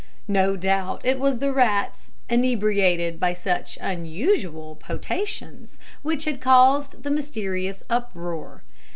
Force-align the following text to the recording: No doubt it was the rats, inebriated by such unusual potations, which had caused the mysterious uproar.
No 0.27 0.55
doubt 0.57 1.01
it 1.03 1.19
was 1.19 1.37
the 1.37 1.53
rats, 1.53 2.13
inebriated 2.27 3.19
by 3.19 3.35
such 3.35 3.77
unusual 3.79 4.75
potations, 4.75 5.77
which 6.01 6.25
had 6.25 6.41
caused 6.41 7.03
the 7.03 7.11
mysterious 7.11 7.83
uproar. 7.87 8.63